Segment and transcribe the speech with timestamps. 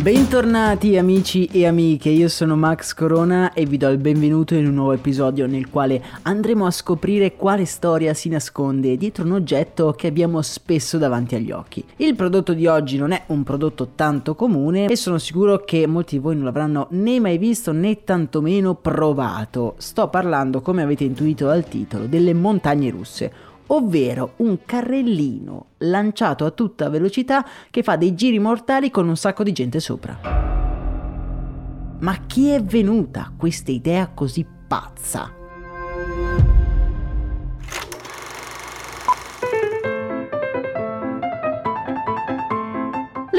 [0.00, 4.74] Bentornati amici e amiche, io sono Max Corona e vi do il benvenuto in un
[4.74, 10.06] nuovo episodio nel quale andremo a scoprire quale storia si nasconde dietro un oggetto che
[10.06, 11.84] abbiamo spesso davanti agli occhi.
[11.96, 16.14] Il prodotto di oggi non è un prodotto tanto comune e sono sicuro che molti
[16.14, 19.74] di voi non l'avranno né mai visto né tantomeno provato.
[19.78, 23.32] Sto parlando, come avete intuito dal titolo, delle montagne russe
[23.68, 29.42] ovvero un carrellino lanciato a tutta velocità che fa dei giri mortali con un sacco
[29.42, 30.46] di gente sopra.
[32.00, 35.32] Ma chi è venuta questa idea così pazza?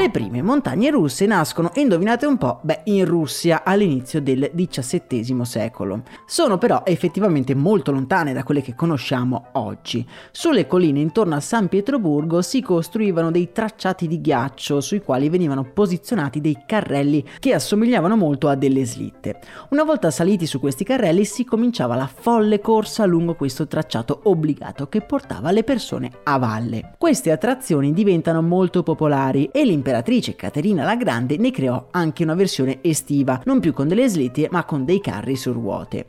[0.00, 6.04] Le prime montagne russe nascono, indovinate un po', beh, in Russia all'inizio del XVII secolo.
[6.24, 10.08] Sono però effettivamente molto lontane da quelle che conosciamo oggi.
[10.30, 15.64] Sulle colline intorno a San Pietroburgo si costruivano dei tracciati di ghiaccio sui quali venivano
[15.64, 19.38] posizionati dei carrelli che assomigliavano molto a delle slitte.
[19.68, 24.88] Una volta saliti su questi carrelli si cominciava la folle corsa lungo questo tracciato obbligato
[24.88, 26.94] che portava le persone a valle.
[26.96, 32.34] Queste attrazioni diventano molto popolari e l'impero l'imperatrice Caterina la Grande ne creò anche una
[32.34, 36.06] versione estiva, non più con delle slitte ma con dei carri su ruote.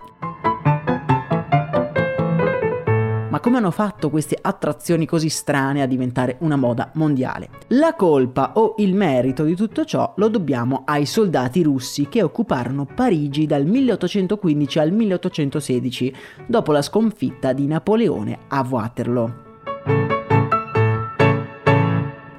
[3.29, 7.49] Ma come hanno fatto queste attrazioni così strane a diventare una moda mondiale?
[7.69, 12.85] La colpa o il merito di tutto ciò lo dobbiamo ai soldati russi che occuparono
[12.85, 16.15] Parigi dal 1815 al 1816,
[16.45, 19.50] dopo la sconfitta di Napoleone a Waterloo.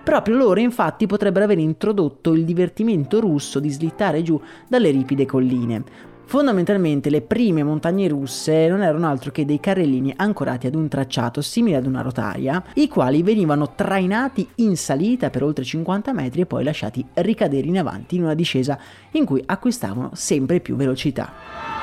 [0.03, 6.11] Proprio loro infatti potrebbero aver introdotto il divertimento russo di slittare giù dalle ripide colline.
[6.25, 11.41] Fondamentalmente le prime montagne russe non erano altro che dei carrellini ancorati ad un tracciato
[11.41, 16.47] simile ad una rotaia, i quali venivano trainati in salita per oltre 50 metri e
[16.47, 18.79] poi lasciati ricadere in avanti in una discesa
[19.13, 21.82] in cui acquistavano sempre più velocità.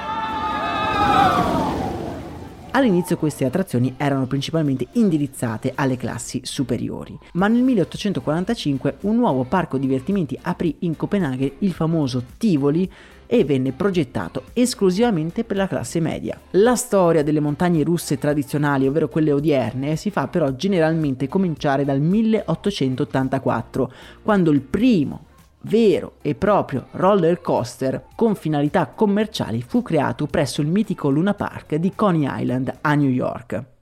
[2.71, 9.79] All'inizio queste attrazioni erano principalmente indirizzate alle classi superiori, ma nel 1845 un nuovo parco
[9.79, 12.89] divertimenti aprì in Copenaghen il famoso Tivoli
[13.25, 16.39] e venne progettato esclusivamente per la classe media.
[16.51, 21.99] La storia delle montagne russe tradizionali, ovvero quelle odierne, si fa però generalmente cominciare dal
[21.99, 23.91] 1884,
[24.23, 25.25] quando il primo
[25.61, 31.75] vero e proprio roller coaster con finalità commerciali fu creato presso il mitico Luna Park
[31.75, 33.78] di Coney Island a New York.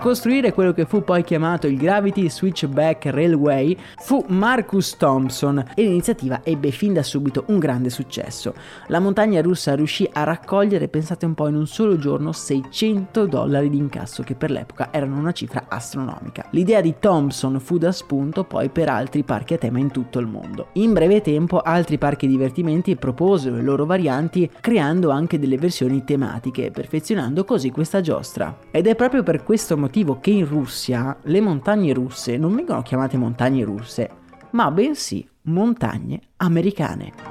[0.00, 6.40] Costruire quello che fu poi chiamato il Gravity Switchback Railway fu Marcus Thompson e l'iniziativa
[6.44, 8.54] ebbe fin da subito un grande successo.
[8.86, 13.68] La montagna russa riuscì a raccogliere, pensate un po', in un solo giorno 600 dollari
[13.68, 16.46] di incasso, che per l'epoca erano una cifra astronomica.
[16.50, 20.26] L'idea di Thompson fu da spunto poi per altri parchi a tema in tutto il
[20.26, 20.68] mondo.
[20.74, 26.70] In breve tempo altri parchi divertimenti proposero le loro varianti creando anche delle versioni tematiche,
[26.70, 28.56] perfezionando così questa giostra.
[28.70, 33.16] Ed è proprio per questo motivo che in Russia le montagne russe non vengono chiamate
[33.16, 34.10] montagne russe,
[34.50, 37.27] ma bensì montagne americane.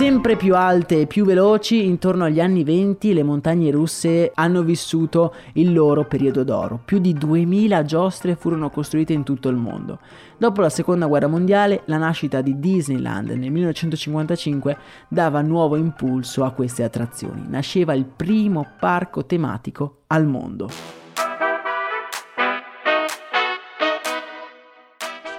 [0.00, 5.34] Sempre più alte e più veloci, intorno agli anni 20 le montagne russe hanno vissuto
[5.52, 6.80] il loro periodo d'oro.
[6.82, 9.98] Più di 2000 giostre furono costruite in tutto il mondo.
[10.38, 16.52] Dopo la seconda guerra mondiale, la nascita di Disneyland nel 1955 dava nuovo impulso a
[16.52, 17.44] queste attrazioni.
[17.46, 20.99] Nasceva il primo parco tematico al mondo.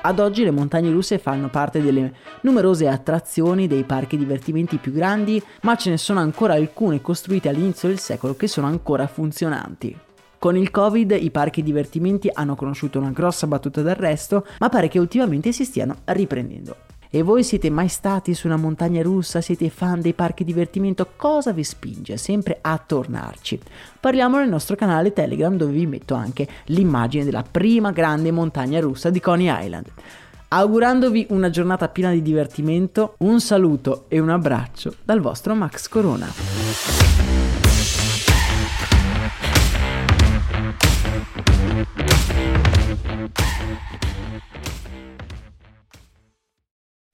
[0.04, 2.12] Ad oggi le montagne russe fanno parte delle
[2.42, 7.88] numerose attrazioni dei parchi divertimenti più grandi, ma ce ne sono ancora alcune costruite all'inizio
[7.88, 9.96] del secolo che sono ancora funzionanti.
[10.40, 14.98] Con il Covid i parchi divertimenti hanno conosciuto una grossa battuta d'arresto, ma pare che
[14.98, 16.91] ultimamente si stiano riprendendo.
[17.14, 19.42] E voi siete mai stati su una montagna russa?
[19.42, 21.06] Siete fan dei parchi divertimento?
[21.18, 23.60] Cosa vi spinge sempre a tornarci?
[24.00, 29.10] Parliamo nel nostro canale Telegram dove vi metto anche l'immagine della prima grande montagna russa
[29.10, 29.88] di Coney Island.
[30.48, 37.61] Augurandovi una giornata piena di divertimento, un saluto e un abbraccio dal vostro Max Corona.